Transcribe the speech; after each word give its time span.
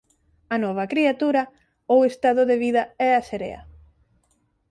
A 0.53 0.57
nova 0.63 0.85
criatura 0.93 1.43
ou 1.93 1.99
estado 2.11 2.41
de 2.49 2.57
vida 2.63 2.83
é 3.07 3.09
a 3.15 3.25
serea. 3.29 3.61